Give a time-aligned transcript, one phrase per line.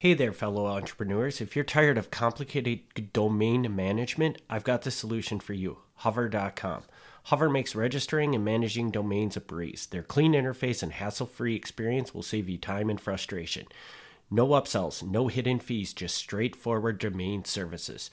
[0.00, 1.40] Hey there, fellow entrepreneurs.
[1.40, 6.84] If you're tired of complicated domain management, I've got the solution for you hover.com.
[7.24, 9.86] Hover makes registering and managing domains a breeze.
[9.90, 13.66] Their clean interface and hassle free experience will save you time and frustration.
[14.30, 18.08] No upsells, no hidden fees, just straightforward domain services.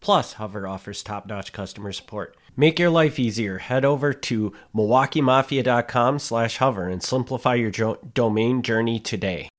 [0.00, 2.36] Plus, Hover offers top notch customer support.
[2.54, 3.56] Make your life easier.
[3.56, 9.49] Head over to MilwaukeeMafia.com slash hover and simplify your jo- domain journey today.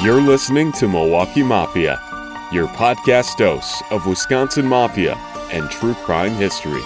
[0.00, 2.00] You're listening to Milwaukee Mafia,
[2.52, 5.14] your podcast dose of Wisconsin Mafia
[5.50, 6.80] and true crime history.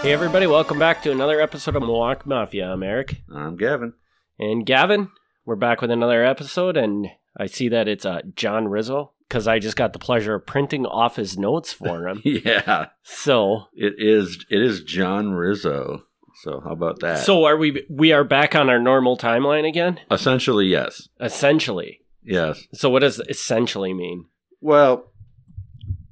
[0.00, 2.72] Hey, everybody, welcome back to another episode of Milwaukee Mafia.
[2.72, 3.22] I'm Eric.
[3.30, 3.92] I'm Gavin.
[4.38, 5.10] And Gavin,
[5.44, 9.58] we're back with another episode, and I see that it's uh, John Rizzo because I
[9.58, 12.22] just got the pleasure of printing off his notes for him.
[12.24, 14.46] Yeah, so, it is.
[14.48, 16.04] It is John Rizzo.
[16.44, 17.24] So how about that?
[17.24, 17.86] so are we?
[17.88, 22.00] We are back on our normal timeline again, essentially, yes, essentially.
[22.22, 22.62] yes.
[22.74, 24.26] So, what does essentially mean?
[24.60, 25.10] Well,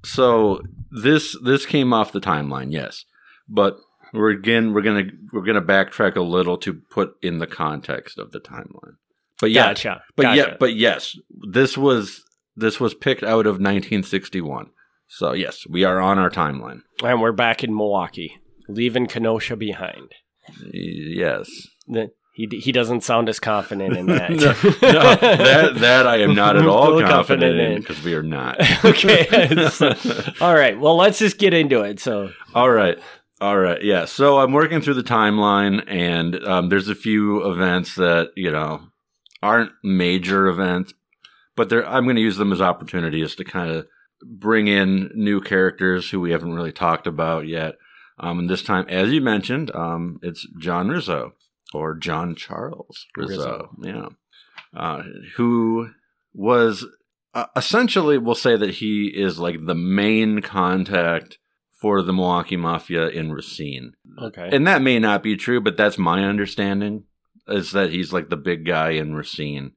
[0.05, 3.05] so this this came off the timeline, yes,
[3.47, 3.77] but
[4.15, 8.33] we're again we're gonna we're gonna backtrack a little to put in the context of
[8.33, 8.97] the timeline.
[9.39, 10.03] But yeah, Gotcha.
[10.17, 10.37] but gotcha.
[10.39, 11.14] yeah, but yes,
[11.51, 12.25] this was
[12.57, 14.70] this was picked out of 1961.
[15.09, 16.81] So yes, we are on our timeline.
[17.05, 18.39] and we're back in Milwaukee,
[18.75, 20.12] leaving Kenosha behind.
[20.73, 21.48] Yes.
[21.87, 24.31] The- He, he doesn't sound as confident in that.
[24.31, 24.37] no,
[24.91, 28.56] no, that that I am not at all confident, confident in because we are not.
[28.84, 29.69] okay.
[29.69, 29.92] so-
[30.41, 30.79] all right.
[30.81, 32.01] Well, let's just get into it.
[32.01, 32.98] So, all right,
[33.41, 34.06] all right, yeah.
[34.06, 38.81] So I'm working through the timeline, and um, there's a few events that you know
[39.42, 40.95] aren't major events,
[41.55, 43.86] but they're, I'm going to use them as opportunities to kind of
[44.25, 47.75] bring in new characters who we haven't really talked about yet.
[48.23, 51.33] Um, and this time, as you mentioned, um, it's John Rizzo
[51.75, 53.70] or John Charles Rizzo.
[53.83, 54.09] Yeah.
[54.75, 55.03] Uh,
[55.37, 55.91] who
[56.33, 56.87] was
[57.34, 61.39] uh, essentially, we'll say that he is like the main contact
[61.81, 63.95] for the Milwaukee Mafia in Racine.
[64.20, 64.48] okay.
[64.52, 67.05] And that may not be true, but that's my understanding
[67.48, 69.73] is that he's like the big guy in Racine.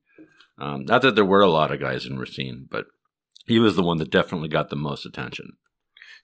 [0.60, 2.86] Um, not that there were a lot of guys in Racine, but
[3.48, 5.54] he was the one that definitely got the most attention.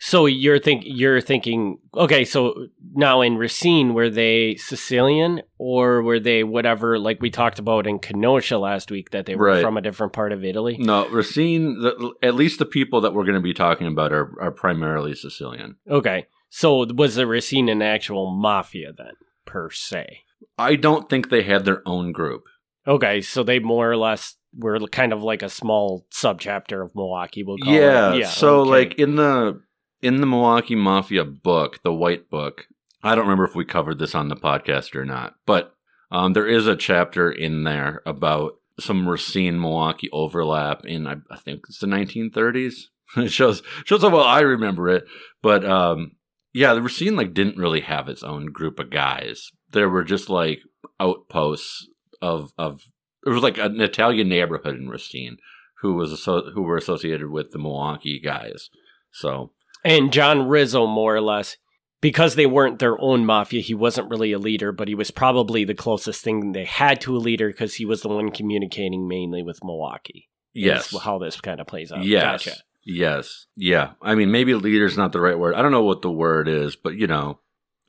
[0.03, 2.25] So you're think you're thinking okay.
[2.25, 6.97] So now in Racine, were they Sicilian or were they whatever?
[6.97, 9.61] Like we talked about in Kenosha last week, that they were Right.
[9.61, 10.77] from a different part of Italy.
[10.79, 14.33] No, Racine, the, at least the people that we're going to be talking about are,
[14.41, 15.75] are primarily Sicilian.
[15.87, 19.13] Okay, so was the Racine an actual mafia then,
[19.45, 20.21] per se?
[20.57, 22.45] I don't think they had their own group.
[22.87, 27.43] Okay, so they more or less were kind of like a small subchapter of Milwaukee.
[27.43, 28.19] We'll call yeah, it.
[28.21, 28.29] Yeah.
[28.29, 28.69] so okay.
[28.71, 29.61] like in the
[30.01, 32.67] in the Milwaukee Mafia book, the White Book.
[33.03, 35.75] I don't remember if we covered this on the podcast or not, but
[36.11, 41.37] um, there is a chapter in there about some Racine Milwaukee overlap in I, I
[41.37, 42.73] think it's the 1930s.
[43.17, 45.05] it shows shows how well I remember it,
[45.41, 46.13] but um,
[46.53, 49.51] yeah, the Racine like didn't really have its own group of guys.
[49.71, 50.59] There were just like
[50.99, 51.87] outposts
[52.21, 52.81] of of
[53.25, 55.37] it was like an Italian neighborhood in Racine
[55.81, 58.69] who was who were associated with the Milwaukee guys.
[59.11, 59.51] So
[59.83, 61.57] And John Rizzo, more or less,
[62.01, 65.63] because they weren't their own mafia, he wasn't really a leader, but he was probably
[65.63, 69.43] the closest thing they had to a leader because he was the one communicating mainly
[69.43, 70.29] with Milwaukee.
[70.53, 72.03] yes, how this kind of plays out.
[72.03, 72.57] yes, Gotcha.
[72.83, 73.91] yes, yeah.
[74.01, 75.55] I mean, maybe leader's not the right word.
[75.55, 77.39] I don't know what the word is, but you know,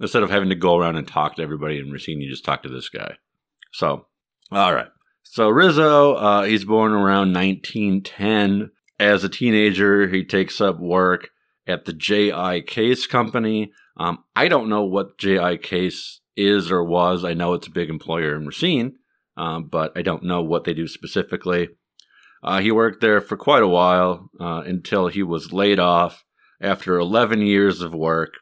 [0.00, 2.62] instead of having to go around and talk to everybody in Racine, you just talk
[2.64, 3.16] to this guy.
[3.72, 4.06] So,
[4.50, 4.88] all right.
[5.24, 8.70] So Rizzo, uh, he's born around 1910.
[9.00, 11.30] As a teenager, he takes up work
[11.66, 12.62] at the J.I.
[12.62, 13.72] Case Company.
[13.96, 15.56] Um, I don't know what J.I.
[15.58, 17.24] Case is or was.
[17.24, 18.96] I know it's a big employer in Racine,
[19.36, 21.68] um, but I don't know what they do specifically.
[22.42, 26.24] Uh, he worked there for quite a while uh, until he was laid off
[26.60, 28.34] after 11 years of work.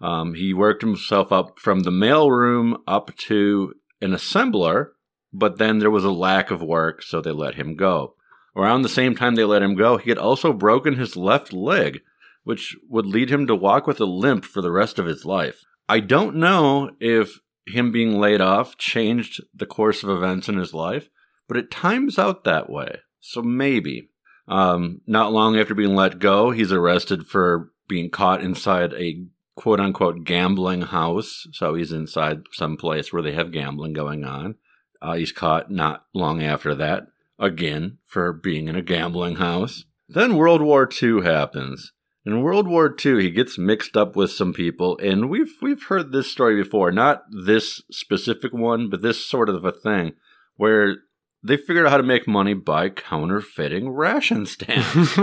[0.00, 4.88] Um, he worked himself up from the mailroom up to an assembler,
[5.32, 8.14] but then there was a lack of work, so they let him go.
[8.56, 12.00] Around the same time they let him go, he had also broken his left leg,
[12.44, 15.64] which would lead him to walk with a limp for the rest of his life.
[15.88, 20.74] I don't know if him being laid off changed the course of events in his
[20.74, 21.08] life,
[21.46, 23.00] but it times out that way.
[23.20, 24.10] So maybe.
[24.46, 29.26] Um, not long after being let go, he's arrested for being caught inside a
[29.56, 31.46] quote unquote gambling house.
[31.52, 34.54] So he's inside some place where they have gambling going on.
[35.02, 37.08] Uh, he's caught not long after that
[37.38, 39.84] again for being in a gambling house.
[40.08, 41.92] Then World War II happens.
[42.28, 46.12] In World War II, he gets mixed up with some people, and we've we've heard
[46.12, 46.92] this story before.
[46.92, 50.12] Not this specific one, but this sort of a thing,
[50.56, 50.96] where
[51.42, 55.18] they figured out how to make money by counterfeiting ration stamps.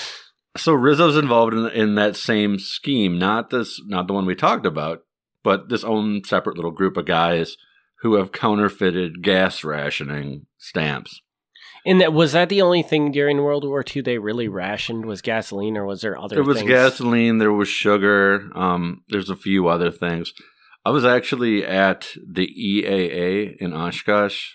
[0.56, 4.64] so Rizzo's involved in, in that same scheme, not this, not the one we talked
[4.64, 5.00] about,
[5.42, 7.58] but this own separate little group of guys
[8.00, 11.20] who have counterfeited gas rationing stamps.
[11.86, 15.20] And that was that the only thing during World War II they really rationed was
[15.22, 16.36] gasoline, or was there other?
[16.36, 16.68] There was things?
[16.70, 20.32] gasoline, there was sugar, um, there's a few other things.
[20.84, 24.54] I was actually at the EAA in Oshkosh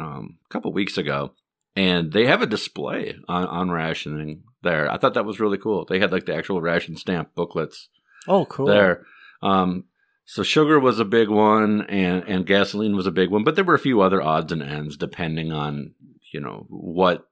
[0.00, 1.32] um, a couple weeks ago,
[1.76, 4.90] and they have a display on, on rationing there.
[4.90, 5.84] I thought that was really cool.
[5.88, 7.88] They had like the actual ration stamp booklets
[8.26, 8.66] Oh, cool.
[8.66, 9.06] there.
[9.40, 9.84] Um,
[10.24, 13.64] so sugar was a big one, and and gasoline was a big one, but there
[13.64, 15.94] were a few other odds and ends depending on
[16.32, 17.26] you know what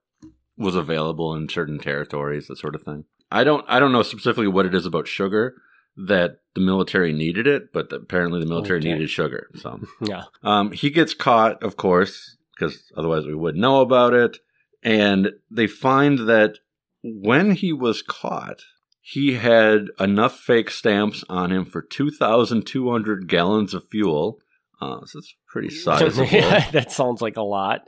[0.57, 3.05] was available in certain territories, that sort of thing.
[3.31, 5.55] I don't I don't know specifically what it is about sugar
[5.97, 8.93] that the military needed it, but apparently the military Okay.
[8.93, 9.49] needed sugar.
[9.55, 10.23] So Yeah.
[10.43, 14.37] um, he gets caught, of course, because otherwise we wouldn't know about it.
[14.83, 16.59] And they find that
[17.03, 18.61] when he was caught,
[19.01, 24.39] he had enough fake stamps on him for 2,200 gallons of fuel.
[24.81, 26.27] Uh, so it's pretty sizable.
[26.27, 27.81] Yeah, that sounds like a lot.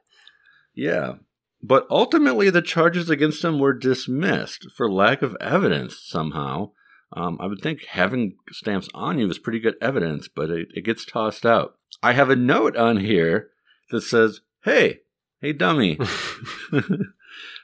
[0.73, 1.13] Yeah.
[1.61, 6.71] But ultimately, the charges against him were dismissed for lack of evidence somehow.
[7.11, 10.85] Um, I would think having stamps on you is pretty good evidence, but it, it
[10.85, 11.75] gets tossed out.
[12.01, 13.49] I have a note on here
[13.89, 14.99] that says, Hey,
[15.41, 15.97] hey, dummy.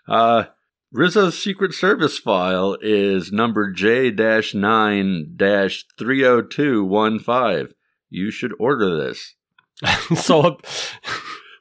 [0.08, 0.46] uh,
[0.92, 7.74] Rizzo's Secret Service file is number J 9 30215.
[8.10, 9.36] You should order this.
[10.16, 10.58] so,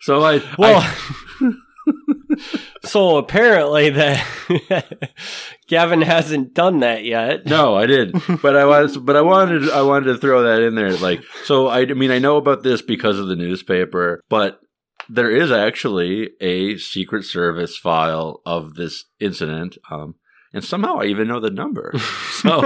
[0.04, 1.52] So I, well, I-
[2.84, 4.26] so apparently that
[5.68, 7.46] Gavin hasn't done that yet.
[7.46, 10.74] No, I did, but I was, but I wanted, I wanted to throw that in
[10.74, 10.92] there.
[10.96, 14.60] Like, so I, I mean, I know about this because of the newspaper, but
[15.08, 20.16] there is actually a Secret Service file of this incident, um,
[20.52, 21.94] and somehow I even know the number.
[22.44, 22.60] So,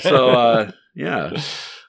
[0.00, 1.40] so uh, yeah,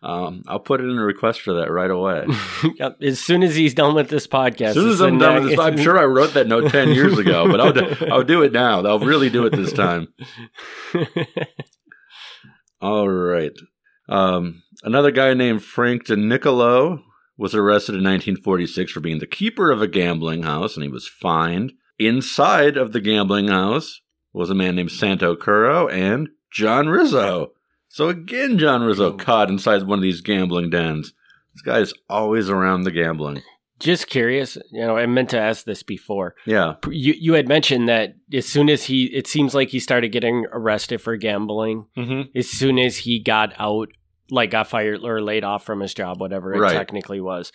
[0.06, 2.25] um, I'll put in a request for that right away.
[2.78, 5.50] Yep, as soon as he's done with this podcast, As soon as I'm done with
[5.52, 8.44] this, I'm sure I wrote that note ten years ago, but I'll, do, I'll do
[8.44, 8.86] it now.
[8.86, 10.07] I'll really do it this time.
[12.81, 13.52] All right.
[14.10, 17.02] Um, another guy named Frank DeNicolo
[17.38, 21.07] was arrested in 1946 for being the keeper of a gambling house, and he was
[21.07, 21.74] fined.
[21.98, 24.02] Inside of the gambling house
[24.34, 27.52] was a man named Santo Curro and John Rizzo.
[27.95, 31.13] So again, John Rizzo caught inside one of these gambling dens.
[31.53, 33.42] This guy is always around the gambling.
[33.80, 36.36] Just curious, you know, I meant to ask this before.
[36.45, 36.74] Yeah.
[36.89, 40.45] You you had mentioned that as soon as he, it seems like he started getting
[40.51, 41.86] arrested for gambling.
[41.97, 42.38] Mm-hmm.
[42.38, 43.88] As soon as he got out,
[44.30, 46.74] like got fired or laid off from his job, whatever it Right.
[46.74, 47.53] technically was.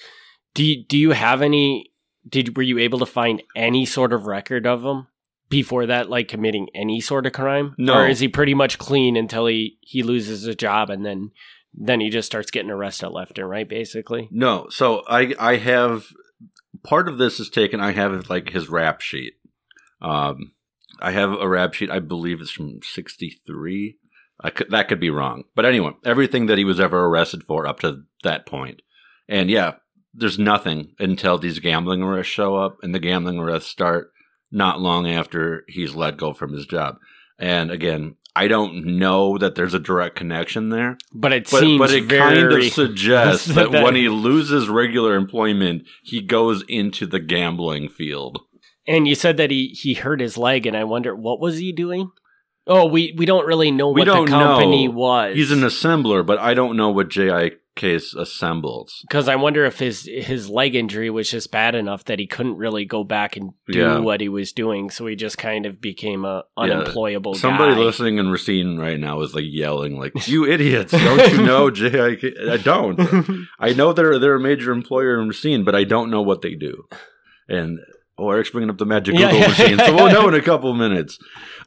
[0.54, 1.92] Do you, do you have any?
[2.26, 5.06] Did were you able to find any sort of record of him
[5.50, 7.75] before that, like committing any sort of crime?
[7.76, 7.99] No.
[7.99, 11.32] or is he pretty much clean until he he loses a job and then
[11.75, 14.29] then he just starts getting arrested left and right, basically?
[14.31, 16.06] No, so I I have
[16.82, 17.81] part of this is taken.
[17.81, 19.35] I have like his rap sheet.
[20.00, 20.52] Um,
[21.00, 21.91] I have a rap sheet.
[21.91, 23.99] I believe it's from '63.
[24.43, 27.67] I could, that could be wrong, but anyway, everything that he was ever arrested for
[27.67, 28.81] up to that point,
[29.29, 29.75] and yeah,
[30.14, 34.12] there's nothing until these gambling arrests show up, and the gambling arrests start
[34.50, 36.97] not long after he's let go from his job.
[37.38, 41.78] And again, I don't know that there's a direct connection there But it but, seems
[41.78, 47.07] but it kind of suggests that, that- when he loses regular employment, he goes into
[47.07, 48.38] the gambling field.
[48.87, 51.71] And you said that he he hurt his leg, and I wonder what was he
[51.73, 52.11] doing.
[52.66, 54.95] Oh, we we don't really know We what don't the company know.
[54.95, 55.37] was.
[55.37, 57.09] He's an assembler, but I don't know what
[57.80, 57.90] J.I.
[57.90, 59.00] Case assembles.
[59.08, 62.56] because I wonder if his his leg injury was just bad enough that he couldn't
[62.56, 63.99] really go back and do Yeah.
[63.99, 66.64] what he was doing, so he just kind of became a Yeah.
[66.64, 67.80] unemployable Somebody guy.
[67.80, 70.92] listening in Racine right now is like yelling, like, "You idiots!
[70.92, 73.46] Don't you know JIK?" I don't.
[73.58, 76.54] I know they're they're a major employer in Racine, but I don't know what they
[76.54, 76.84] do.
[77.49, 77.78] And
[78.18, 79.49] oh, Eric's bringing up the magic Google yeah.
[79.49, 81.18] machine, so we'll know in a couple minutes.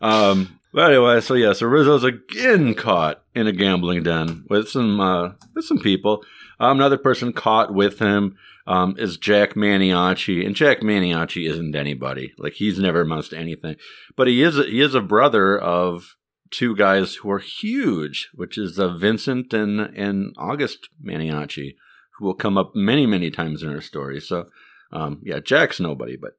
[0.01, 4.99] Um, but anyway, so yeah, so Rizzo's again caught in a gambling den with some
[4.99, 6.23] uh, with some people.
[6.59, 8.37] Um, another person caught with him
[8.67, 12.33] um, is Jack Maniaci, and Jack Maniaci isn't anybody.
[12.37, 13.75] Like he's never amounts to anything,
[14.15, 16.15] but he is he is a brother of
[16.51, 21.75] two guys who are huge, which is uh, Vincent and and August Maniaci,
[22.17, 24.19] who will come up many many times in our story.
[24.21, 24.45] So,
[24.91, 26.33] um, yeah, Jack's nobody, but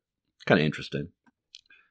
[0.46, 1.08] kind of interesting.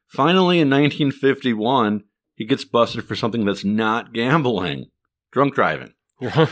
[0.08, 2.04] Finally, in 1951,
[2.36, 4.88] he gets busted for something that's not gambling,
[5.34, 5.94] drunk driving.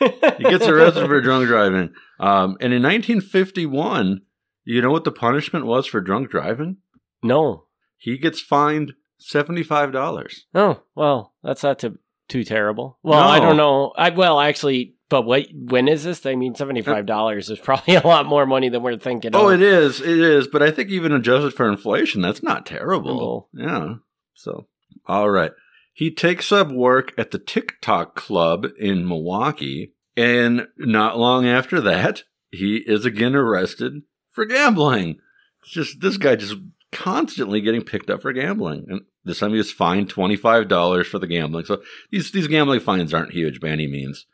[0.00, 1.92] He gets arrested for drunk driving.
[2.20, 4.20] Um, and in 1951,
[4.64, 6.76] You know what the punishment was for drunk driving?
[7.22, 7.64] No.
[7.96, 10.34] He gets fined $75.
[10.54, 11.98] Oh, well, that's not too,
[12.28, 12.98] too terrible.
[13.02, 13.92] Well, I don't know.
[13.96, 16.24] I well, actually, but what when is this?
[16.26, 19.54] I mean, $75 is probably a lot more money than we're thinking Oh, of.
[19.60, 20.00] it is.
[20.00, 20.46] It is.
[20.46, 23.48] But I think even adjusted for inflation, that's not terrible.
[23.52, 23.66] No.
[23.66, 23.94] Yeah.
[24.34, 24.68] So,
[25.06, 25.50] all right.
[25.98, 29.94] He takes up work at the TikTok Club in Milwaukee.
[30.16, 35.18] And not long after that, he is again arrested for gambling.
[35.60, 36.54] It's just this guy just
[36.92, 38.86] constantly getting picked up for gambling.
[38.88, 41.64] And this time he was fined $25 for the gambling.
[41.64, 44.24] So these, these gambling fines aren't huge by any means.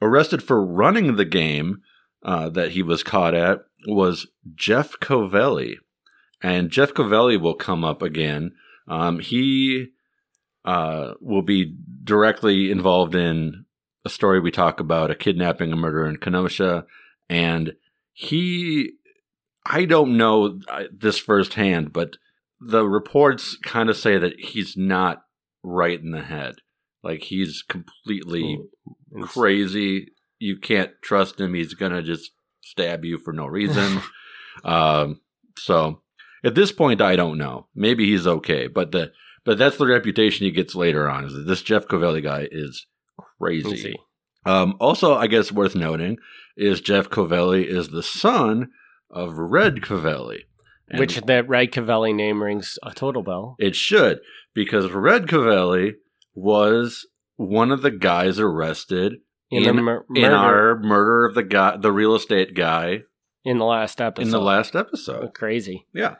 [0.00, 1.82] Arrested for running the game
[2.24, 5.74] uh, that he was caught at was Jeff Covelli.
[6.40, 8.52] And Jeff Covelli will come up again.
[8.88, 9.88] Um, he
[10.64, 13.64] uh, will be directly involved in
[14.04, 16.86] a story we talk about a kidnapping, a murder in Kenosha.
[17.28, 17.74] And
[18.12, 18.92] he,
[19.66, 22.16] I don't know uh, this firsthand, but
[22.60, 25.24] the reports kind of say that he's not
[25.62, 26.56] right in the head.
[27.02, 28.58] Like he's completely
[29.22, 30.08] crazy.
[30.38, 31.54] You can't trust him.
[31.54, 34.02] He's gonna just stab you for no reason.
[34.64, 35.20] um,
[35.56, 36.02] so
[36.44, 37.68] at this point, I don't know.
[37.74, 39.12] Maybe he's okay, but the
[39.50, 41.24] but that's the reputation he gets later on.
[41.24, 42.86] Is that this Jeff Covelli guy is
[43.40, 43.96] crazy.
[44.46, 46.18] Um, also, I guess worth noting
[46.56, 48.68] is Jeff Covelli is the son
[49.10, 50.42] of Red Covelli,
[50.88, 53.56] And Which that Red Covelli name rings a total bell.
[53.58, 54.20] it should
[54.54, 55.94] because Red Covelli
[56.32, 59.14] was one of the guys arrested
[59.50, 63.00] In, in, the mur- in murder our murder of the guy, the real estate guy,
[63.44, 64.26] in the last episode.
[64.26, 65.34] in the last episode.
[65.34, 65.88] Crazy.
[65.92, 66.14] Yeah.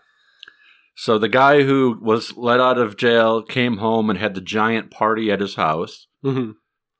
[1.02, 4.90] So the guy who was let out of jail came home and had the giant
[4.90, 6.08] party at his house.
[6.22, 6.50] hmm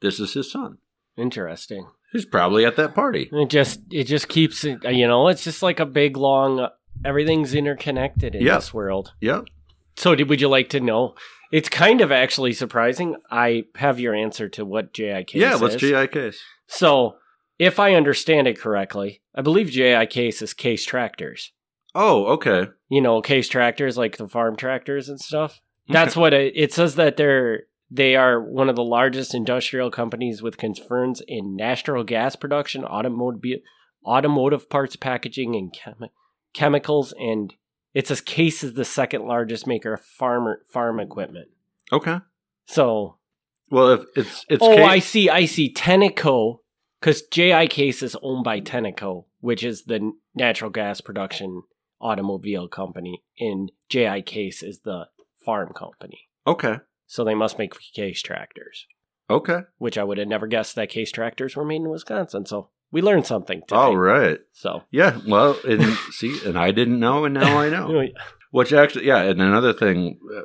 [0.01, 0.79] This is his son.
[1.19, 1.87] Interesting.
[2.11, 3.29] He's probably at that party.
[3.31, 4.65] It just it just keeps.
[4.65, 6.67] You know, it's just like a big long.
[7.05, 8.55] Everything's interconnected in Yeah.
[8.55, 9.13] this world.
[9.21, 9.49] Yep.
[9.97, 11.15] So, did would you like to know?
[11.53, 13.17] It's kind of actually surprising.
[13.31, 15.25] I have your answer to what J.I.
[15.25, 15.61] Case yeah, is.
[15.61, 16.41] let's case.
[16.69, 17.17] So,
[17.59, 21.53] if I understand it correctly, I believe JI case is case tractors.
[21.95, 22.69] Oh, okay.
[22.89, 25.61] You know, case tractors like the farm tractors and stuff.
[25.89, 30.43] That's what it, it says that they're they are one of the largest industrial companies
[30.43, 33.61] with concerns in natural gas production, automotive
[34.05, 36.11] automotive parts packaging, and chemi-
[36.55, 37.13] chemicals.
[37.19, 37.55] And
[37.93, 41.49] it says Case is the second largest maker of farmer farm equipment.
[41.93, 42.19] Okay.
[42.67, 43.17] So,
[43.69, 45.73] Well, if it's it's oh, case- I see, I see.
[45.73, 46.61] Tenneco,
[47.01, 51.65] because JI Case is owned by Tenneco, which is the natural gas production
[52.01, 55.07] automobile company, and JI Case is the
[55.45, 56.29] farm company.
[56.47, 56.77] okay.
[57.07, 58.87] So they must make case tractors,
[59.29, 59.63] Okay.
[59.79, 62.47] which I would have never guessed that case tractors were made in Wisconsin.
[62.47, 63.75] So we learned something today.
[63.77, 64.39] All right.
[64.53, 65.19] So Yeah.
[65.27, 68.07] Well, and see, and I didn't know, and now I know.
[68.53, 70.43] Which actually, yeah, and another thing uh,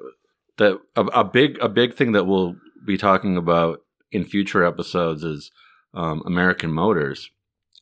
[0.57, 3.81] that a, a big a big thing that we'll be talking about
[4.11, 5.51] in future episodes is
[5.93, 7.29] um, American Motors,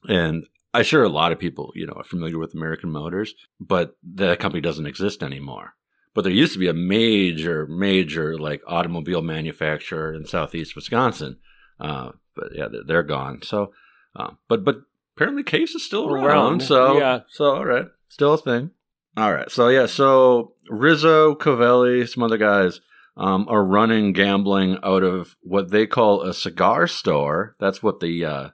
[0.08, 3.96] and I'm sure a lot of people you know are familiar with American Motors, but
[4.16, 5.76] that company doesn't exist anymore.
[6.14, 11.38] But there used to be a major, major like automobile manufacturer in southeast Wisconsin,
[11.80, 13.42] uh, but yeah, they're, they're gone.
[13.44, 13.74] So,
[14.16, 14.82] uh, but but
[15.16, 16.26] apparently Case is still around.
[16.26, 17.20] Around, So yeah.
[17.30, 18.72] so all right, still a thing.
[19.16, 19.50] All right.
[19.52, 19.86] So yeah.
[19.86, 22.80] So Rizzo, Covelli, some other guys
[23.16, 27.56] um, are running gambling out of what they call a cigar store.
[27.60, 28.50] That's what the uh,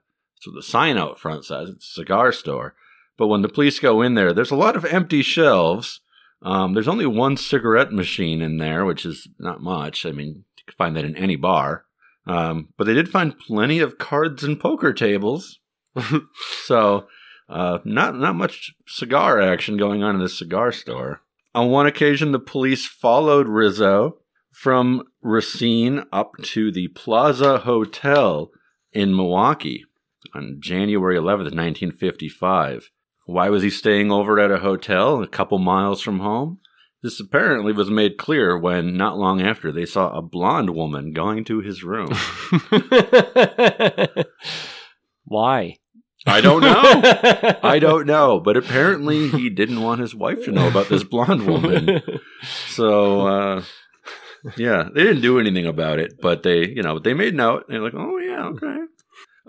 [0.46, 1.69] what the sign out front says.
[1.69, 2.75] It's a cigar store.
[3.17, 6.00] But when the police go in there, there's a lot of empty shelves.
[6.41, 10.05] Um, there's only one cigarette machine in there, which is not much.
[10.05, 11.84] I mean, you can find that in any bar.
[12.25, 15.60] Um, but they did find plenty of cards and poker tables.
[16.63, 17.08] so
[17.50, 21.22] uh, not not much cigar action going on in this cigar store.
[21.55, 24.19] On one occasion, the police followed Rizzo
[24.51, 28.51] from Racine up to the Plaza Hotel
[28.93, 29.86] in Milwaukee
[30.34, 32.90] on January 11th, 1955.
[33.26, 36.60] Why was he staying over at a hotel a couple miles from home?
[37.02, 41.46] This apparently was made clear when, not long after, they saw a blonde woman going
[41.46, 42.10] to his room.
[45.24, 45.78] Why?
[46.26, 46.82] I don't know.
[47.64, 51.48] I don't know, but apparently he didn't want his wife to know about this blonde
[51.48, 52.02] woman.
[52.70, 53.64] So, uh,
[54.56, 57.66] yeah, they didn't do anything about it, but they, you know, they made note.
[57.68, 58.78] They're like, oh, yeah, okay.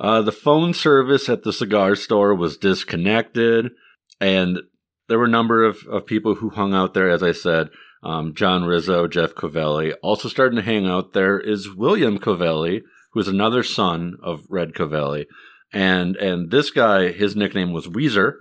[0.00, 3.70] Uh, the phone service at the cigar store was disconnected,
[4.18, 4.60] and
[5.08, 7.68] there were a number of, of people who hung out there, as I said.
[8.02, 9.92] Um, John Rizzo, Jeff Covelli.
[10.02, 12.80] Also starting to hang out there is William Covelli,
[13.12, 15.26] who is another son of Red Covelli.
[15.70, 18.36] And and this guy, his nickname was Weezer.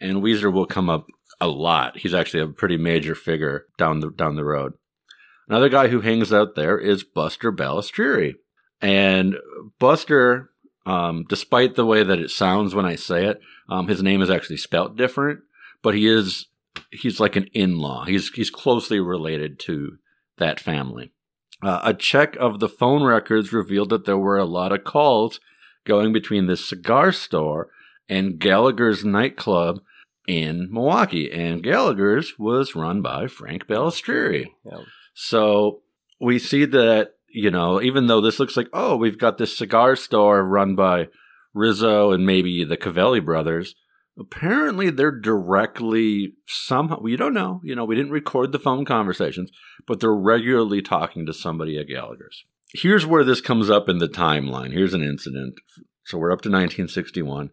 [0.00, 1.06] and Weezer will come up
[1.40, 1.98] a lot.
[1.98, 4.72] He's actually a pretty major figure down the down the road.
[5.46, 8.34] Another guy who hangs out there is Buster Balistrieri.
[8.80, 9.36] And
[9.78, 10.49] Buster,
[10.86, 14.30] um, despite the way that it sounds when I say it, um, his name is
[14.30, 15.40] actually spelt different,
[15.82, 16.46] but he is
[16.90, 18.04] he's like an in-law.
[18.04, 19.98] He's he's closely related to
[20.38, 21.12] that family.
[21.62, 25.40] Uh, a check of the phone records revealed that there were a lot of calls
[25.84, 27.68] going between this cigar store
[28.08, 29.80] and Gallagher's nightclub
[30.26, 31.30] in Milwaukee.
[31.30, 34.46] And Gallagher's was run by Frank Balistrieri.
[34.64, 34.82] Yeah.
[35.14, 35.82] So
[36.20, 39.96] we see that, you know, even though this looks like, oh, we've got this cigar
[39.96, 41.08] store run by
[41.54, 43.74] Rizzo and maybe the Covelli brothers,
[44.18, 49.50] apparently they're directly somehow, we don't know, you know, we didn't record the phone conversations,
[49.86, 52.44] but they're regularly talking to somebody at Gallagher's.
[52.72, 54.72] Here's where this comes up in the timeline.
[54.72, 55.54] Here's an incident.
[56.04, 57.50] So we're up to 1961.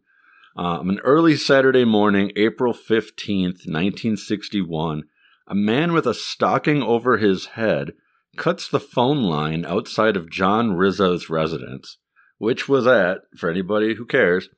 [0.55, 5.03] Um, an early Saturday morning, April 15th, 1961,
[5.48, 7.91] a man with a stocking over his head
[8.38, 11.98] cuts the phone line outside of John Rizzo's residence,
[12.38, 14.50] which was at, for anybody who cares,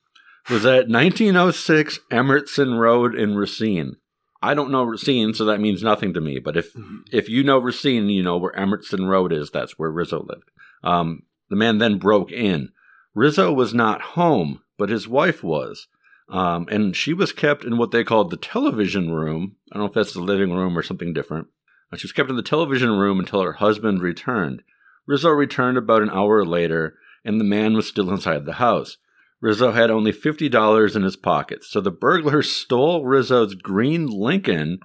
[0.49, 3.95] was at 1906 Emerson Road in Racine.
[4.41, 6.39] I don't know Racine, so that means nothing to me.
[6.39, 6.73] But if
[7.11, 9.51] if you know Racine, you know where Emerson Road is.
[9.51, 10.49] That's where Rizzo lived.
[10.83, 12.69] Um, the man then broke in.
[13.13, 15.87] Rizzo was not home, but his wife was.
[16.29, 19.55] Um, and she was kept in what they called the television room.
[19.71, 21.47] I don't know if that's the living room or something different.
[21.95, 24.61] She was kept in the television room until her husband returned.
[25.07, 28.97] Rizzo returned about an hour later, and the man was still inside the house.
[29.41, 34.79] Rizzo had only $50 in his pocket, so the burglar stole Rizzo's green Lincoln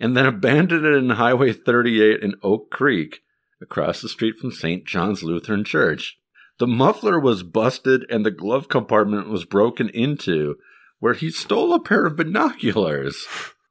[0.00, 3.22] and then abandoned it in Highway 38 in Oak Creek,
[3.60, 4.84] across the street from St.
[4.86, 6.18] John's Lutheran Church.
[6.58, 10.56] The muffler was busted and the glove compartment was broken into,
[10.98, 13.26] where he stole a pair of binoculars.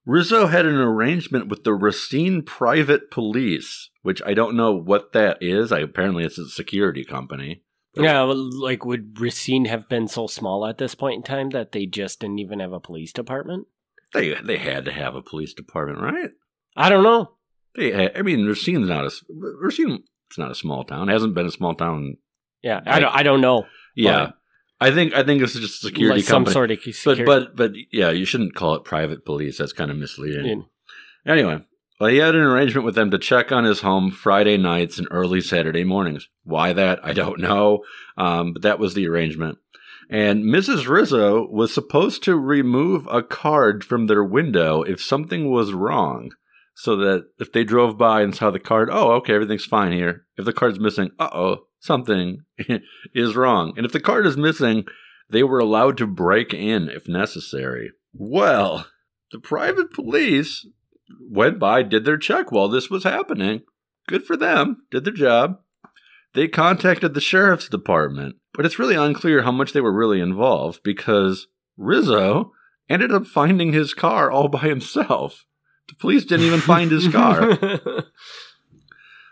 [0.08, 5.38] Rizzo had an arrangement with the Racine Private Police, which I don't know what that
[5.42, 5.72] is.
[5.72, 7.64] I, apparently, it's a security company.
[7.94, 11.86] Yeah, like would Racine have been so small at this point in time that they
[11.86, 13.68] just didn't even have a police department?
[14.14, 16.30] They they had to have a police department, right?
[16.76, 17.34] I don't know.
[17.76, 20.04] They, had- I mean, Racine's not a Racine.
[20.30, 21.10] It's not a small town.
[21.10, 22.18] It hasn't been a small town.
[22.62, 23.14] Yeah, I don't.
[23.16, 23.66] I don't know.
[23.96, 24.32] Yeah,
[24.80, 26.54] I think I think it's just a security like some company.
[26.54, 29.58] sort of but but but yeah, you shouldn't call it private police.
[29.58, 30.46] That's kind of misleading.
[31.26, 31.32] Yeah.
[31.34, 31.62] Anyway,
[32.00, 35.08] well, he had an arrangement with them to check on his home Friday nights and
[35.10, 36.30] early Saturday mornings.
[36.44, 37.00] Why that?
[37.04, 37.84] I don't know.
[38.18, 39.58] Um, but that was the arrangement.
[40.10, 40.88] And Mrs.
[40.88, 46.32] Rizzo was supposed to remove a card from their window if something was wrong.
[46.76, 50.28] So that if they drove by and saw the card, oh, okay, everything's fine here.
[50.38, 52.44] If the card's missing, uh oh, something
[53.14, 53.74] is wrong.
[53.78, 54.86] And if the card is missing,
[55.30, 57.92] they were allowed to break in if necessary.
[58.14, 58.88] Well,
[59.32, 60.66] the private police
[61.20, 63.62] went by, did their check while this was happening.
[64.08, 65.60] Good for them, did their job.
[66.34, 70.82] They contacted the sheriff's department, but it's really unclear how much they were really involved
[70.84, 72.52] because Rizzo
[72.90, 75.46] ended up finding his car all by himself.
[75.90, 77.58] The police didn't even find his car.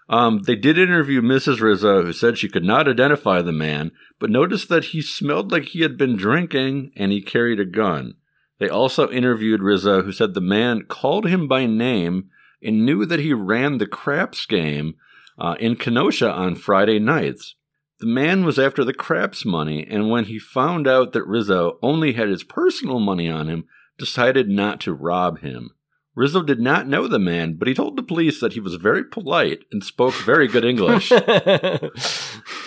[0.08, 1.62] Um, they did interview Mrs.
[1.62, 5.66] Rizzo, who said she could not identify the man, but noticed that he smelled like
[5.66, 8.16] he had been drinking and he carried a gun.
[8.60, 12.30] They also interviewed Rizzo, who said the man called him by name
[12.62, 14.96] and knew that he ran the craps game
[15.38, 17.56] uh, in Kenosha on Friday nights.
[18.00, 22.14] The man was after the craps money, and when he found out that Rizzo only
[22.14, 23.66] had his personal money on him,
[23.98, 25.72] decided not to rob him.
[26.16, 29.04] Rizzo did not know the man, but he told the police that he was very
[29.04, 31.12] polite and spoke very good English.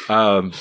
[0.08, 0.52] Um,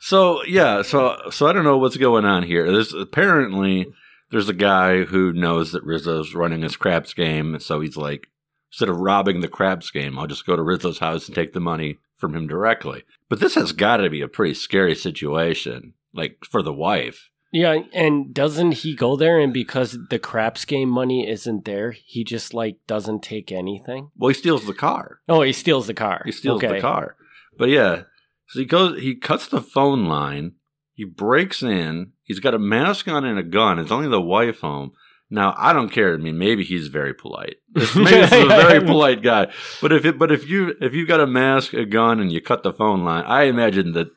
[0.00, 2.70] so yeah, so so I don't know what's going on here.
[2.72, 3.86] There's apparently
[4.30, 8.26] there's a guy who knows that Rizzo's running his craps game, so he's like,
[8.72, 11.60] instead of robbing the craps game, I'll just go to Rizzo's house and take the
[11.60, 13.04] money from him directly.
[13.28, 17.30] But this has got to be a pretty scary situation, like for the wife.
[17.52, 22.24] Yeah, and doesn't he go there and because the craps game money isn't there, he
[22.24, 24.10] just like doesn't take anything?
[24.16, 25.20] Well, he steals the car.
[25.28, 26.22] Oh, he steals the car.
[26.24, 26.74] He steals Okay.
[26.76, 27.16] the car.
[27.58, 28.02] But yeah,
[28.48, 29.00] so he goes.
[29.00, 30.52] He cuts the phone line.
[30.94, 32.12] He breaks in.
[32.22, 33.78] He's got a mask on and a gun.
[33.78, 34.92] It's only the wife home.
[35.30, 36.12] Now I don't care.
[36.14, 37.56] I mean, maybe he's very polite.
[37.74, 39.50] This- Maybe this is a very polite guy.
[39.80, 42.40] But if it, but if you if you've got a mask, a gun, and you
[42.40, 44.08] cut the phone line, I imagine that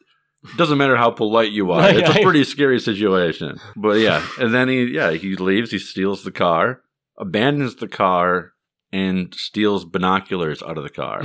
[0.57, 1.89] doesn't matter how polite you are.
[1.93, 3.59] It's a pretty scary situation.
[3.75, 5.71] But yeah, and then he yeah he leaves.
[5.71, 6.81] He steals the car,
[7.17, 8.53] abandons the car,
[8.91, 11.23] and steals binoculars out of the car.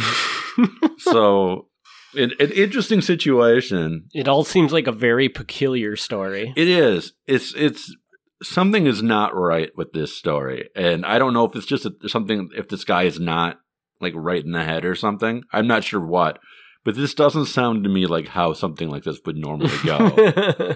[0.99, 1.69] so
[2.15, 6.53] an, an interesting situation It all seems like a very peculiar story.
[6.57, 7.95] it is it's it's
[8.43, 11.93] something is not right with this story, and I don't know if it's just a,
[12.09, 13.61] something if this guy is not
[14.01, 15.43] like right in the head or something.
[15.53, 16.39] I'm not sure what,
[16.85, 20.75] but this doesn't sound to me like how something like this would normally go.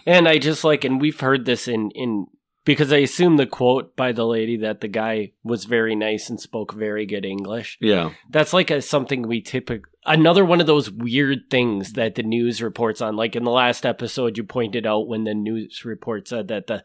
[0.07, 2.27] and I just like, and we've heard this in in
[2.65, 6.41] because I assume the quote by the lady that the guy was very nice and
[6.41, 7.79] spoke very good English.
[7.81, 12.23] yeah, That's like a something we typically another one of those weird things that the
[12.25, 13.17] news reports on.
[13.17, 16.83] Like in the last episode, you pointed out when the news report said that the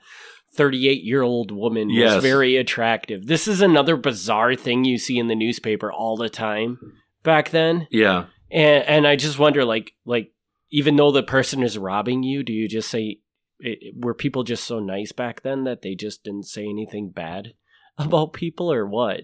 [0.53, 2.15] 38 year old woman Yes.
[2.15, 3.25] was very attractive.
[3.25, 6.77] This is another bizarre thing you see in the newspaper all the time
[7.23, 7.87] back then.
[7.91, 8.25] yeah.
[8.49, 10.33] And and I just wonder, like, like
[10.71, 13.19] even though the person is robbing you, do you just say,
[13.59, 17.53] it, were people just so nice back then that they just didn't say anything bad
[17.97, 19.21] about people, or what?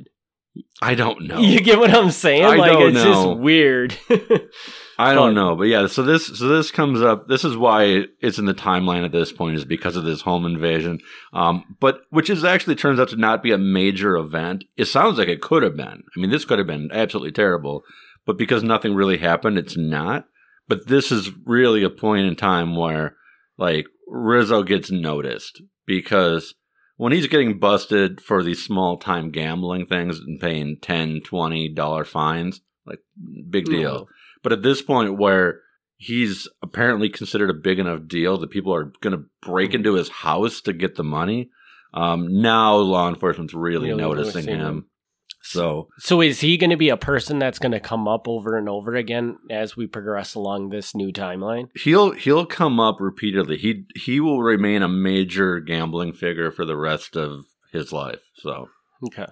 [0.82, 1.40] I don't know.
[1.40, 2.46] You get what I'm saying?
[2.46, 3.34] I like don't it's know.
[3.34, 3.98] just weird.
[5.00, 5.86] I don't know, but yeah.
[5.86, 7.28] So this, so this comes up.
[7.28, 10.46] This is why it's in the timeline at this point, is because of this home
[10.46, 11.00] invasion.
[11.34, 14.64] Um, but which is actually turns out to not be a major event.
[14.76, 16.04] It sounds like it could have been.
[16.16, 17.84] I mean, this could have been absolutely terrible,
[18.26, 20.26] but because nothing really happened, it's not.
[20.68, 23.16] But this is really a point in time where,
[23.58, 26.56] like, Rizzo gets noticed because
[26.98, 32.04] when he's getting busted for these small time gambling things and paying 10 20 dollar
[32.04, 33.00] fines like
[33.50, 34.08] big deal.
[34.44, 35.62] But at this point where
[35.96, 40.10] he's apparently considered a big enough deal that people are going to break into his
[40.10, 41.50] house to get the money
[41.94, 44.60] um, now law enforcement's really Really noticing noticing him.
[44.60, 44.86] him.
[45.50, 48.58] So so is he going to be a person that's going to come up over
[48.58, 51.68] and over again as we progress along this new timeline?
[51.76, 56.78] he'll he'll come up repeatedly he he will remain a major gambling figure for the
[56.78, 58.70] rest of his life so
[59.06, 59.26] Okay.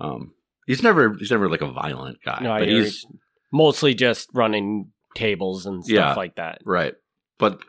[0.00, 0.32] um
[0.66, 3.04] he's never he's never like a violent guy No, but he's
[3.52, 6.14] mostly just running tables and stuff Yeah.
[6.14, 6.60] like that.
[6.64, 6.94] Right.
[7.38, 7.60] But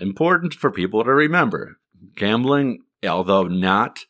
[0.00, 1.76] important for people to remember
[2.16, 4.00] gambling, although not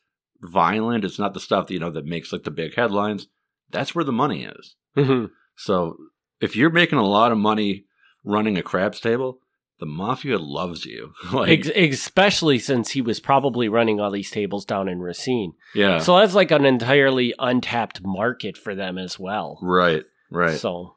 [0.41, 3.27] violent, it's not the stuff you know that makes like the big headlines.
[3.69, 4.75] That's where the money is.
[4.97, 5.29] Mhm.
[5.55, 5.95] So
[6.39, 7.85] if you're making a lot of money
[8.23, 9.39] running a craps table,
[9.79, 11.13] the mafia loves you.
[11.33, 15.53] like, Ex- especially since he was probably running all these tables down in Racine.
[15.73, 15.99] yeah.
[15.99, 19.57] So that's like an entirely untapped market for them as well.
[19.61, 20.03] right.
[20.29, 20.57] Right.
[20.59, 20.95] So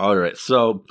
[0.00, 0.36] All right.
[0.36, 0.84] So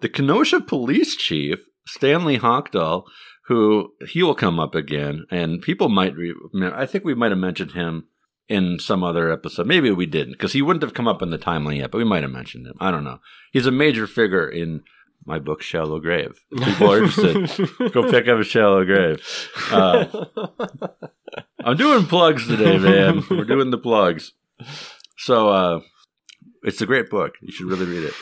[0.00, 3.04] the Kenosha police chief, Stanley Hockdahl,
[3.46, 6.34] who he will come up again, and people might, re-
[6.74, 8.04] I think we might have mentioned him
[8.48, 9.66] in some other episode.
[9.66, 12.04] Maybe we didn't, because he wouldn't have come up in the timeline yet, but we
[12.04, 12.76] might have mentioned him.
[12.80, 13.20] I don't know.
[13.52, 14.82] He's a major figure in
[15.26, 16.44] my book, Shallow Grave.
[16.56, 19.22] People are interested, go pick up a Shallow Grave.
[19.70, 20.26] Uh,
[21.64, 23.24] I'm doing plugs today, man.
[23.30, 24.32] We're doing the plugs.
[25.16, 25.80] So uh,
[26.62, 27.34] it's a great book.
[27.40, 28.14] You should really read it.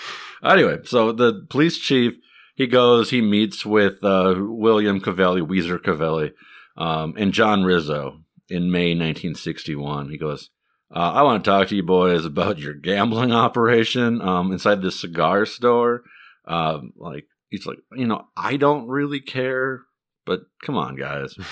[0.44, 2.14] Anyway, so the police chief
[2.54, 6.32] he goes, he meets with uh, William Covelli, Weezer Covelli,
[6.76, 10.10] um, and John Rizzo in May 1961.
[10.10, 10.50] He goes,
[10.94, 15.00] uh, I want to talk to you boys about your gambling operation um, inside this
[15.00, 16.02] cigar store.
[16.46, 19.82] Um, like he's like, you know, I don't really care,
[20.26, 21.34] but come on, guys.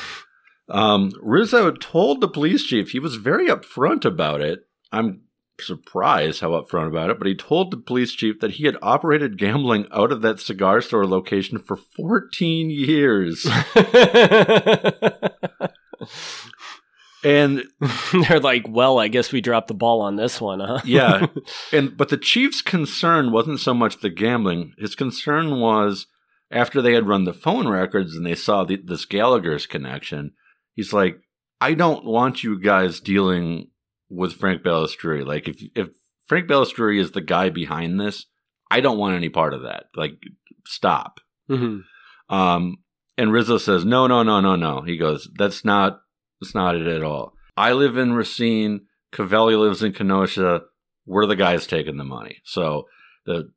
[0.73, 4.61] Um, Rizzo told the police chief he was very upfront about it.
[4.93, 5.23] I'm
[5.63, 9.39] surprised how upfront about it, but he told the police chief that he had operated
[9.39, 13.47] gambling out of that cigar store location for 14 years.
[17.23, 17.65] And
[18.29, 20.81] They're like, well, I guess we dropped the ball on this one, huh?
[20.85, 21.27] yeah,
[21.73, 24.75] and but the chief's concern wasn't so much the gambling.
[24.79, 26.07] His concern was
[26.51, 30.33] after they had run the phone records and they saw the, this Gallagher's connection.
[30.75, 31.21] He's like,
[31.61, 33.70] I don't want you guys dealing
[34.11, 35.25] with Frank Balistrieri.
[35.25, 35.89] Like, if if
[36.27, 38.27] Frank Balistrieri is the guy behind this,
[38.71, 39.85] I don't want any part of that.
[39.97, 40.19] Like,
[40.67, 41.21] stop.
[41.49, 41.83] Mhm.
[42.29, 42.77] Um,
[43.17, 44.83] and Rizzo says, no, no, no, no, no.
[44.83, 46.01] He goes, that's not,
[46.41, 47.35] that's not it at all.
[47.57, 48.83] I live in Racine.
[49.13, 50.63] Covelli lives in Kenosha.
[51.05, 52.41] We're the guys taking the money.
[52.45, 52.87] So
[53.27, 53.51] the,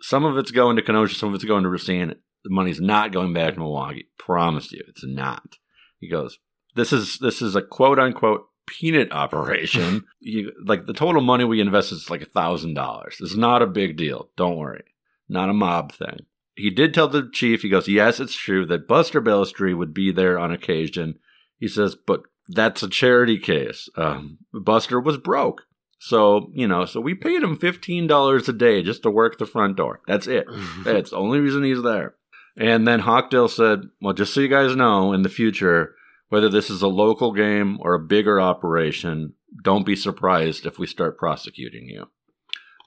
[0.00, 2.14] some of it's going to Kenosha, some of it's going to Racine.
[2.44, 4.08] The money's not going back to Milwaukee.
[4.18, 5.56] Promise you, it's not.
[6.00, 6.38] He goes,
[6.74, 10.04] this is, this is a quote unquote peanut operation.
[10.20, 13.16] you, like the total money we invest is like a thousand dollars.
[13.20, 14.30] It's not a big deal.
[14.36, 14.84] Don't worry.
[15.28, 16.26] Not a mob thing
[16.56, 20.10] he did tell the chief, he goes, Yes, it's true that Buster Bellestry would be
[20.10, 21.18] there on occasion.
[21.58, 23.88] He says, But that's a charity case.
[23.96, 25.62] Um, Buster was broke.
[25.98, 29.76] So, you know, so we paid him $15 a day just to work the front
[29.76, 30.00] door.
[30.06, 30.46] That's it.
[30.84, 32.14] That's the only reason he's there.
[32.56, 35.94] And then Hockdahl said, Well, just so you guys know, in the future,
[36.28, 40.86] whether this is a local game or a bigger operation, don't be surprised if we
[40.86, 42.08] start prosecuting you.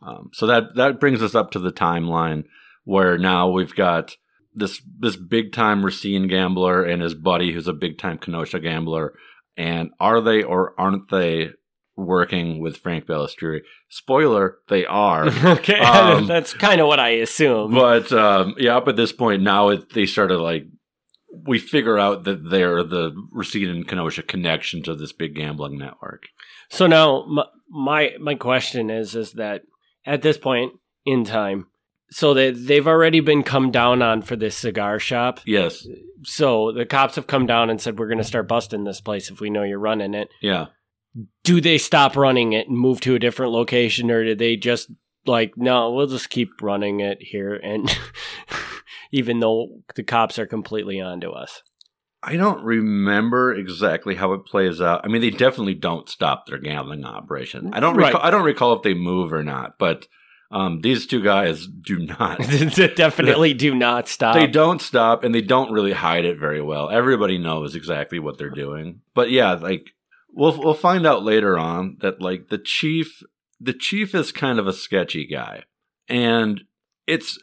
[0.02, 2.45] Um, so that, that brings us up to the timeline
[2.84, 4.15] where now we've got
[4.54, 9.13] this this big time Racine gambler and his buddy who's a big time Kenosha gambler,
[9.58, 11.52] and are they or aren't they
[11.95, 13.60] working with Frank Balistrieri?
[13.89, 15.28] Spoiler: they are.
[15.45, 17.71] okay, Um, that's kind of what I assume.
[17.71, 20.65] but um, yeah, up at this point now, it, they started like
[21.32, 26.24] we figure out that they're the Racine and Kenosha connection to this big gambling network.
[26.70, 29.63] So now my, my my question is is that
[30.06, 30.74] at this point
[31.06, 31.68] in time,
[32.12, 35.39] so that they've already been come down on for this cigar shop.
[35.46, 35.86] Yes,
[36.24, 39.30] So the cops have come down and said we're going to start busting this place
[39.30, 40.30] if we know you're running it.
[40.42, 40.68] yeah.
[41.44, 44.92] Do they stop running it and move to a different location, or did they just
[45.26, 47.89] like no, we'll just keep running it here and
[49.12, 51.62] even though the cops are completely onto us.
[52.22, 55.02] I don't remember exactly how it plays out.
[55.06, 57.69] I mean, they definitely don't stop their gambling operation.
[57.74, 58.08] I don't Right.
[58.08, 58.22] recall.
[58.26, 60.06] I don't recall if they move or not, but
[60.52, 62.39] um, these two guys do not.
[62.43, 64.36] they definitely do not stop.
[64.36, 66.89] They don't stop, and they don't really hide it very well.
[66.89, 69.02] Everybody knows exactly what they're doing.
[69.13, 69.91] But yeah, like
[70.34, 73.24] we'll we'll find out later on that like the chief,
[73.62, 75.63] the chief is kind of a sketchy guy,
[76.10, 76.62] and
[77.08, 77.39] it's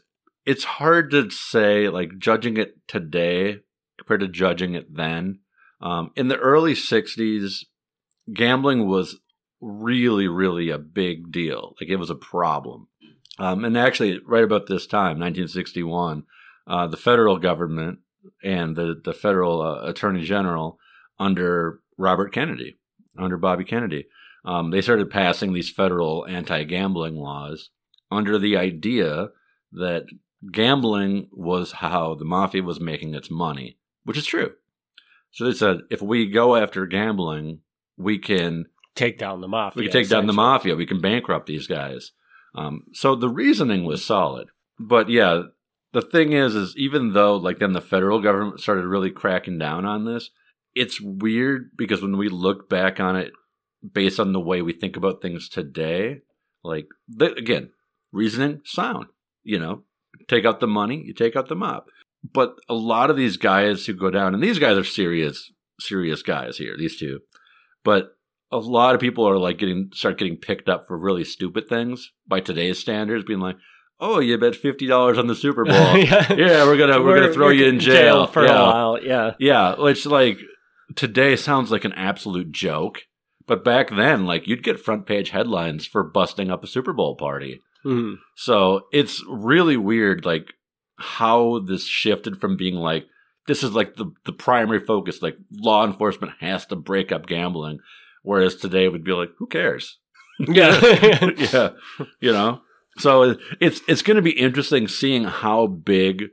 [0.46, 3.58] it's hard to say like judging it today
[3.98, 5.40] compared to judging it then.
[5.80, 7.64] Um, in the early '60s,
[8.32, 9.18] gambling was
[9.60, 11.74] really, really a big deal.
[11.80, 12.88] Like it was a problem.
[13.38, 16.24] Um, and actually, right about this time, 1961,
[16.66, 17.98] uh, the federal government
[18.42, 20.78] and the the federal uh, attorney general
[21.18, 22.76] under Robert Kennedy,
[23.18, 24.06] under Bobby Kennedy,
[24.44, 27.70] um, they started passing these federal anti-gambling laws
[28.10, 29.28] under the idea
[29.72, 30.06] that
[30.52, 34.52] gambling was how the mafia was making its money, which is true.
[35.32, 37.60] So they said if we go after gambling,
[37.96, 39.80] we can take down the mafia.
[39.80, 40.76] we can take down the mafia.
[40.76, 42.12] We can bankrupt these guys.
[42.54, 45.42] Um, so the reasoning was solid, but yeah,
[45.92, 49.84] the thing is, is even though like then the federal government started really cracking down
[49.84, 50.30] on this,
[50.74, 53.32] it's weird because when we look back on it,
[53.92, 56.20] based on the way we think about things today,
[56.62, 56.88] like
[57.20, 57.70] again,
[58.12, 59.06] reasoning sound.
[59.42, 59.84] You know,
[60.28, 61.84] take out the money, you take out the mob.
[62.32, 66.22] But a lot of these guys who go down, and these guys are serious, serious
[66.22, 66.76] guys here.
[66.76, 67.20] These two,
[67.84, 68.16] but
[68.50, 72.12] a lot of people are like getting start getting picked up for really stupid things
[72.26, 73.56] by today's standards, being like,
[74.00, 75.96] "Oh, you bet fifty dollars on the Super Bowl?
[75.96, 76.32] yeah.
[76.32, 78.58] yeah, we're gonna we're, gonna throw you in jail, for yeah.
[78.58, 79.02] a while.
[79.02, 79.32] Yeah.
[79.38, 80.38] Yeah, which like
[80.94, 83.02] today sounds like an absolute joke,
[83.46, 87.16] but back then, like you'd get front page headlines for busting up a Super Bowl
[87.16, 87.60] party.
[87.86, 88.16] Mhm.
[88.34, 90.54] So it's really weird, like
[90.98, 93.06] how this shifted from being like
[93.46, 97.78] this is like the the primary focus, like law enforcement has to break up gambling,
[98.22, 99.98] whereas today it would be like, who cares?
[100.40, 100.80] Yeah.
[101.36, 101.70] yeah,
[102.20, 102.60] you know.
[102.98, 106.24] So it's it's going to be interesting seeing how big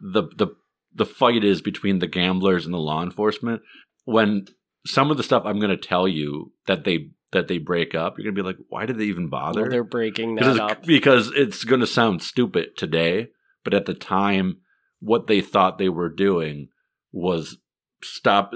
[0.00, 0.48] the the
[0.94, 3.60] the fight is between the gamblers and the law enforcement
[4.04, 4.46] when
[4.86, 8.18] some of the stuff I'm going to tell you that they that they break up,
[8.18, 9.62] you're to be like, why did they even bother?
[9.62, 10.82] Well, they're breaking that it's, up.
[10.84, 13.28] because it's to sound stupid today,
[13.62, 14.58] but at the time,
[15.00, 16.68] what they thought they were doing
[17.12, 17.58] was
[18.02, 18.52] stop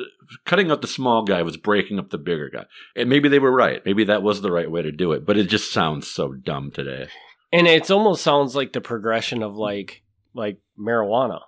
[0.46, 2.64] cutting out the small guy was breaking up the bigger guy,
[2.96, 3.84] and maybe they were right.
[3.84, 6.70] Maybe that was the right way to do it, but it just sounds so dumb
[6.70, 7.08] today.
[7.52, 10.02] And it almost sounds like the progression of like
[10.34, 11.40] like marijuana.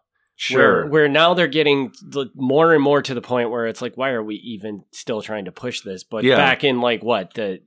[0.45, 1.93] Sure, Where, where now they're getting
[2.35, 5.45] more and more to the point where it's like, why are we even still trying
[5.45, 6.03] to push this?
[6.03, 6.35] But Yeah.
[6.37, 7.61] back in like what the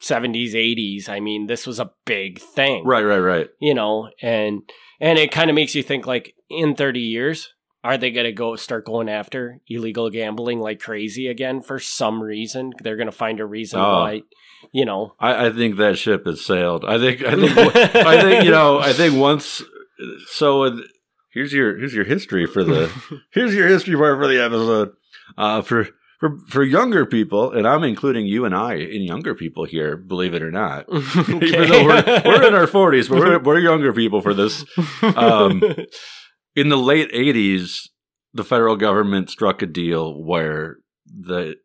[0.00, 3.48] seventies, eighties, I mean, this was a big thing, right, right, right.
[3.60, 4.62] You know, and
[4.98, 7.52] and it kind of makes you think like in thirty years,
[7.84, 12.22] are they going to go start going after illegal gambling like crazy again for some
[12.22, 12.72] reason?
[12.82, 14.00] They're going to find a reason Oh.
[14.00, 14.22] why,
[14.72, 15.14] you know.
[15.20, 16.84] I, I think that ship has sailed.
[16.86, 17.58] I think, I think,
[17.94, 18.78] I think you know.
[18.78, 19.62] I think once.
[20.28, 20.80] So
[21.32, 22.90] here's your here's your history for the
[23.32, 24.92] here's your history part for the episode.
[25.36, 25.88] Uh, for
[26.20, 29.96] for for younger people, and I'm including you and I in younger people here.
[29.96, 33.92] Believe it or not, even though we're we're in our 40s, but we're we're younger
[33.92, 34.64] people for this.
[35.02, 35.62] Um,
[36.54, 37.88] in the late 80s,
[38.34, 41.56] the federal government struck a deal where the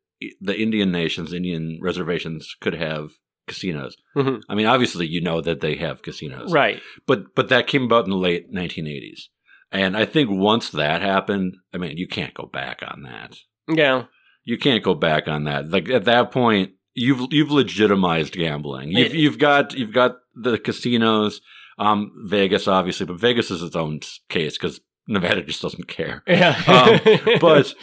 [0.41, 3.11] the Indian nations, Indian reservations, could have
[3.47, 3.95] casinos.
[4.15, 4.41] Mhm.
[4.49, 6.81] I mean, obviously, you know that they have casinos, right.
[7.05, 9.27] But but that came about in the late 1980s,
[9.71, 13.35] and I think once that happened, I mean, you can't go back on that.
[13.67, 14.05] Yeah.
[14.43, 15.69] You can't go back on that.
[15.69, 18.91] Like at that point, you've you've legitimized gambling.
[18.91, 21.41] You've you've got you've got the casinos,
[21.77, 23.99] um, Vegas obviously, but Vegas is its own
[24.29, 26.23] case because Nevada just doesn't care.
[26.27, 26.55] Yeah.
[26.67, 27.73] Um, but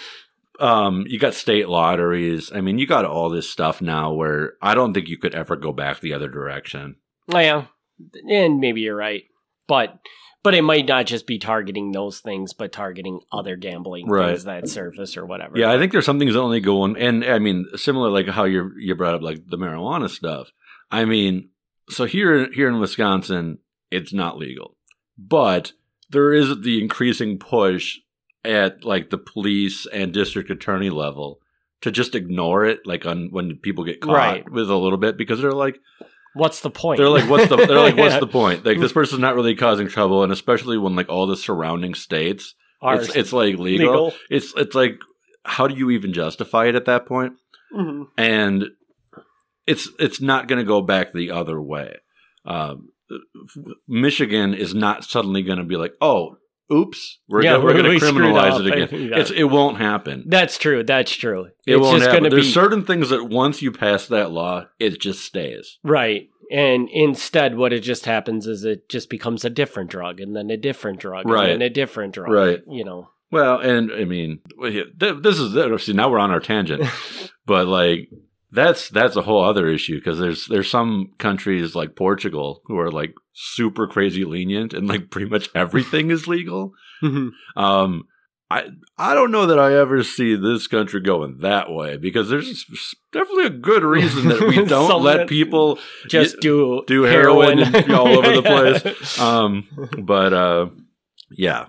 [0.60, 2.50] um, you got state lotteries.
[2.52, 5.56] I mean, you got all this stuff now where I don't think you could ever
[5.56, 6.96] go back the other direction.
[7.32, 7.66] Oh, yeah.
[8.28, 9.24] And maybe you're right.
[9.66, 9.98] but
[10.44, 14.28] but it might not just be targeting those things, but targeting other gambling Right.
[14.28, 15.58] things that surface or whatever.
[15.58, 18.28] Yeah, I think there's some things that only go on, and I mean, similar like
[18.28, 20.52] how you you brought up like the marijuana stuff.
[20.92, 21.48] I mean,
[21.90, 23.58] so here here in Wisconsin,
[23.90, 24.76] it's not legal,
[25.18, 25.72] but
[26.10, 27.98] there is the increasing push
[28.44, 31.40] at like the police and district attorney level
[31.80, 34.50] to just ignore it, like on when people get caught Right.
[34.50, 35.80] with a little bit, because they're like
[36.34, 36.98] What's the point?
[36.98, 38.20] they're like what's the they're like what's Yeah.
[38.26, 38.64] the point?
[38.66, 42.54] Like this person's not really causing trouble, and especially when like all the surrounding states,
[42.82, 43.86] Are it's it's like legal.
[44.06, 44.12] legal.
[44.30, 44.98] It's it's like
[45.44, 47.34] how do you even justify it at that point?
[47.74, 48.06] Mhm.
[48.16, 48.64] and
[49.66, 51.96] it's it's not going to go back the other way.
[52.44, 52.90] Um,
[53.88, 56.36] Michigan is not suddenly going to be like, oh,
[56.72, 59.08] oops, we're Yeah, gonna, we're going to criminalize it again.
[59.10, 59.18] Yeah.
[59.18, 60.24] It's it won't happen.
[60.26, 60.82] That's true.
[60.82, 61.46] That's true.
[61.66, 62.24] It it's won't just happen.
[62.24, 65.78] to There's be certain things that once you pass that law, it just stays.
[65.82, 66.28] right.
[66.52, 70.50] And instead, what it just happens is it just becomes a different drug, and then
[70.50, 71.48] a different drug, Right.
[71.48, 72.30] and then a different drug.
[72.30, 72.60] Right.
[72.68, 73.08] You know.
[73.32, 76.40] Well, and I mean, well, yeah, th- this is oh, see now we're on our
[76.40, 76.84] tangent,
[77.46, 78.10] but like
[78.54, 82.90] that's that's a whole other issue because there's there's some countries like Portugal who are
[82.90, 86.72] like super crazy lenient and like pretty much everything is legal.
[87.56, 88.04] Um,
[88.50, 92.64] I I don't know that I ever see this country going that way because there's
[93.12, 97.90] definitely a good reason that we don't let people just y- do do heroin heroin,
[97.92, 98.78] all over the Yeah.
[98.92, 99.18] place.
[99.20, 99.68] Um,
[100.02, 100.66] but uh,
[101.30, 101.66] yeah,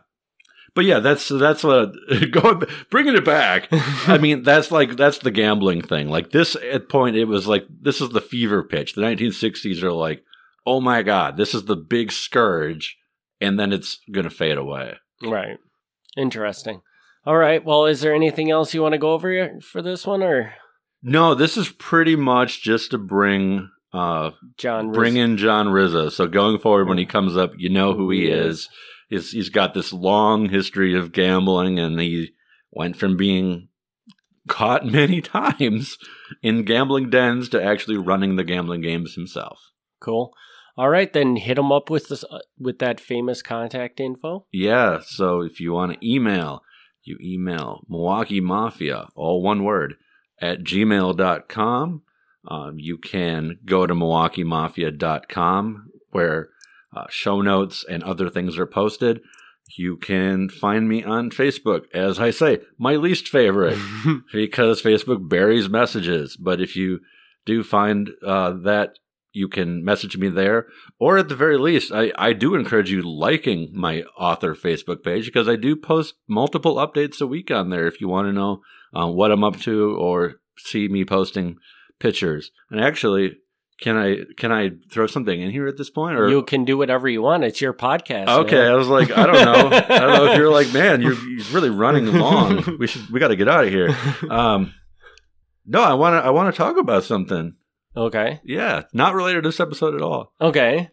[0.76, 1.94] but yeah, that's that's what
[2.32, 3.70] going bringing it back.
[3.72, 6.10] I mean, that's like that's the gambling thing.
[6.10, 8.94] Like this at point, it was like this is the fever pitch.
[8.94, 10.24] The 1960s are like,
[10.68, 12.98] oh my god, this is the big scourge,
[13.40, 14.96] and then it's gonna fade away.
[15.24, 15.58] Right.
[16.18, 16.82] Interesting.
[17.26, 17.64] All right.
[17.64, 20.54] Well, is there anything else you want to go over here for this one, or
[21.02, 24.90] No, this is pretty much just to bring uh John?
[24.90, 26.10] Riz- bring in John Rizzo.
[26.10, 28.68] So going forward, when he comes up, you know who he is.
[29.10, 32.32] He's, he's got this long history of gambling, and he
[32.72, 33.70] went from being
[34.48, 35.98] caught many times
[36.42, 39.72] in gambling dens to actually running the gambling games himself.
[40.00, 40.34] Cool.
[40.78, 44.46] All right, then hit him up with this uh, with that famous contact info.
[44.52, 45.00] Yeah.
[45.06, 46.64] So if you want to email,
[47.04, 49.96] you email Milwaukee Mafia, all one word,
[50.42, 52.02] at gmail.com.
[52.48, 56.50] Um, you can go to milwaukeemafia.com where
[56.96, 59.22] uh, show notes and other things are posted.
[59.78, 63.80] You can find me on Facebook, as I say, my least favorite
[64.34, 66.38] because Facebook buries messages.
[66.38, 67.00] But if you
[67.46, 68.98] do find uh, that,
[69.36, 70.68] you can message me there.
[70.98, 75.26] Or at the very least, I, I do encourage you liking my author Facebook page
[75.26, 78.62] because I do post multiple updates a week on there if you want to know
[78.94, 81.58] uh, what I'm up to or see me posting
[82.00, 82.52] pictures.
[82.72, 83.38] And actually,
[83.86, 86.18] can I can I throw something in here at this point?
[86.18, 87.44] Or you can do whatever you want.
[87.44, 88.28] It's your podcast.
[88.28, 88.72] Okay, man.
[88.72, 91.46] I was like, I don't know, I don't know if you're like, man, you're, you're
[91.54, 92.64] really running long.
[92.80, 93.96] We should, we got to get out of here.
[94.28, 94.74] Um,
[95.68, 97.54] no, I want to, I want to talk about something.
[97.96, 98.42] Okay.
[98.44, 100.34] Yeah, not related to this episode at all.
[100.42, 100.90] Okay.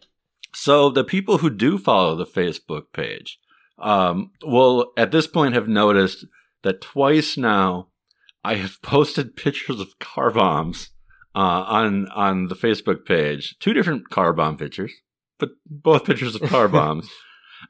[0.53, 3.39] So the people who do follow the Facebook page,
[3.79, 6.25] um, will at this point have noticed
[6.61, 7.87] that twice now
[8.43, 10.91] I have posted pictures of car bombs
[11.35, 13.55] uh, on on the Facebook page.
[13.59, 14.93] Two different car bomb pictures,
[15.39, 17.09] but both pictures of car bombs.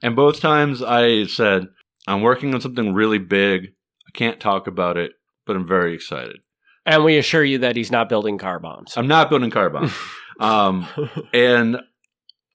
[0.01, 1.67] And both times I said,
[2.07, 3.73] I'm working on something really big.
[4.07, 5.11] I can't talk about it,
[5.45, 6.37] but I'm very excited.
[6.85, 8.97] And we assure you that he's not building car bombs.
[8.97, 9.93] I'm not building car bombs.
[10.39, 10.87] um,
[11.33, 11.77] and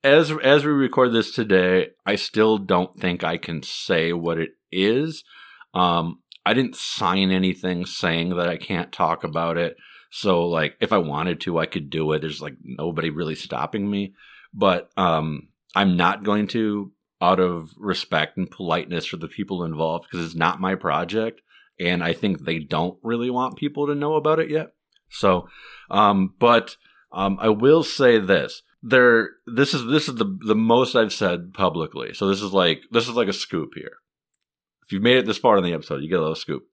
[0.05, 4.51] as as we record this today, I still don't think I can say what it
[4.71, 5.25] is.
[5.75, 9.77] Um, I didn't sign anything saying that I can't talk about it.
[10.11, 12.21] So like if I wanted to, I could do it.
[12.21, 14.15] There's like nobody really stopping me.
[14.55, 20.07] But um, I'm not going to out of respect and politeness for the people involved
[20.09, 21.41] because it's not my project
[21.81, 24.73] and I think they don't really want people to know about it yet.
[25.11, 25.49] So,
[25.91, 26.77] um, but
[27.13, 31.55] um, I will say this: there, this is this is the the most I've said
[31.55, 32.15] publicly.
[32.15, 33.99] So this is like this is like a scoop here.
[34.85, 36.65] If you've made it this far in the episode, you get a little scoop.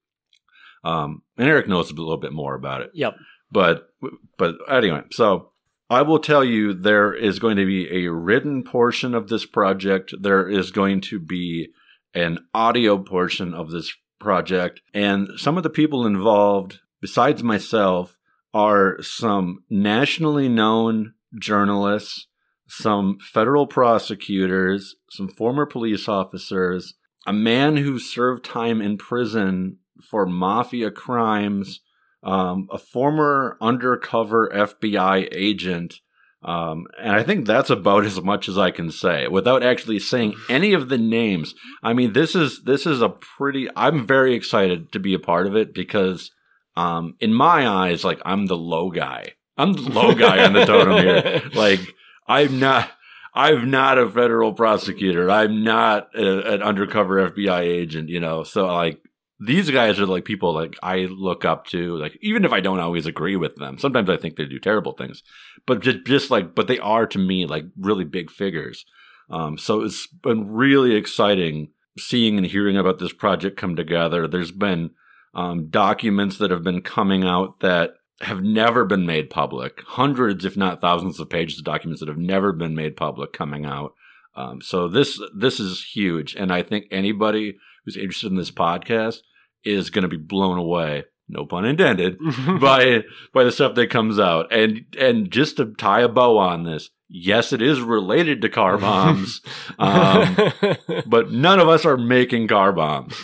[0.85, 3.15] Um, and Eric knows a little bit more about it, Yep.
[3.51, 3.89] but
[4.37, 5.51] but anyway, so
[5.89, 10.13] I will tell you there is going to be a written portion of this project.
[10.19, 11.69] There is going to be
[12.13, 14.81] an audio portion of this project.
[14.93, 18.17] And some of the people involved, besides myself,
[18.53, 22.27] are some nationally known journalists,
[22.67, 26.93] some federal prosecutors, some former police officers,
[27.27, 31.81] a man who served time in prison for mafia crimes,
[32.23, 36.01] um, a former undercover FBI agent,
[36.43, 40.35] Um, and I think that's about as much as I can say without actually saying
[40.47, 41.55] any of the names.
[41.81, 43.67] I mean, this is this is a pretty.
[43.75, 46.29] I'm very excited to be a part of it because,
[46.77, 49.33] um, in my eyes, like I'm the low guy.
[49.57, 51.41] I'm the low guy on the totem here.
[51.55, 51.79] Like
[52.27, 52.91] I'm not.
[53.33, 55.31] I'm not a federal prosecutor.
[55.31, 58.09] I'm not a, an undercover FBI agent.
[58.09, 59.01] You know, so like
[59.39, 62.79] these guys are like people like I look up to, like even if I don't
[62.79, 63.77] always agree with them.
[63.77, 65.23] Sometimes I think they do terrible things,
[65.65, 68.85] but just, just like, but they are to me like really big figures.
[69.29, 74.27] Um, so it's been really exciting seeing and hearing about this project come together.
[74.27, 74.91] There's been
[75.33, 80.55] um, documents that have been coming out that have never been made public, hundreds, if
[80.55, 83.93] not thousands, of pages of documents that have never been made public coming out.
[84.35, 89.19] Um, so this this is huge, and I think anybody who's interested in this podcast
[89.63, 92.17] is going to be blown away no pun intended
[92.61, 94.51] by by the stuff that comes out.
[94.51, 98.79] And and just to tie a bow on this yes it is related to car
[98.79, 99.41] bombs
[99.79, 100.35] um,
[101.05, 103.15] but none of us are making car bombs.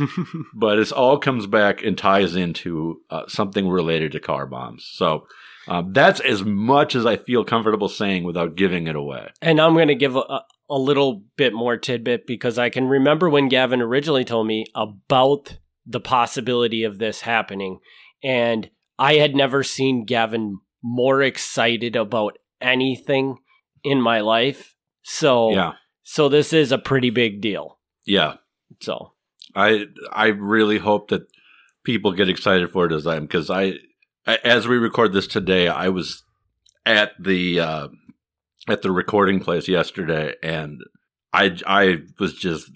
[0.54, 4.88] But it all comes back and ties into uh, something related to car bombs.
[4.92, 5.28] So
[5.68, 9.30] um, that's as much as i feel comfortable saying without giving it away.
[9.42, 13.30] And I'm going to give a, a little bit more tidbit because I can remember
[13.30, 17.80] when Gavin originally told me about the possibility of this happening.
[18.24, 23.38] And I had never seen Gavin more excited about anything
[23.84, 24.76] in my life.
[25.04, 27.80] So, yeah so this is a pretty big deal.
[28.06, 28.36] yeah
[28.82, 29.14] So,
[29.56, 31.28] I I really hope that
[31.84, 33.76] people get excited for it as I am because I
[34.26, 36.24] as we record this today, I was
[36.86, 37.88] at the uh,
[38.68, 40.82] at the recording place yesterday, and
[41.34, 42.72] I I was just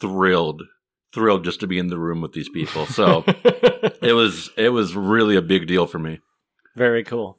[0.00, 0.62] thrilled
[1.12, 2.86] thrilled just to be in the room with these people.
[2.86, 6.20] So it was it was really a big deal for me.
[6.76, 7.38] Very cool.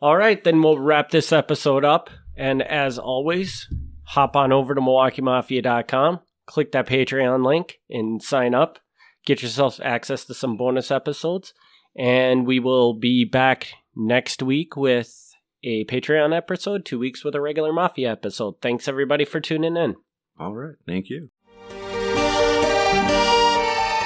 [0.00, 2.10] All right, then we'll wrap this episode up.
[2.36, 3.66] And as always,
[4.04, 8.78] hop on over to MilwaukeeMafia.com, click that Patreon link, and sign up.
[9.26, 11.52] Get yourself access to some bonus episodes.
[11.96, 15.27] And we will be back next week with
[15.62, 18.60] a Patreon episode, two weeks with a regular Mafia episode.
[18.60, 19.96] Thanks, everybody, for tuning in.
[20.38, 21.30] All right, thank you.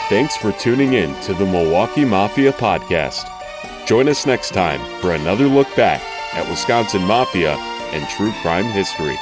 [0.09, 3.27] Thanks for tuning in to the Milwaukee Mafia Podcast.
[3.87, 6.03] Join us next time for another look back
[6.35, 7.57] at Wisconsin Mafia
[7.93, 9.17] and true crime history.